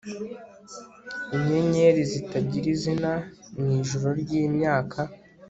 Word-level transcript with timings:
Inyenyeri 1.35 2.01
zitagira 2.11 2.67
izina 2.75 3.11
mwijoro 3.57 4.07
ryimyaka 4.21 4.99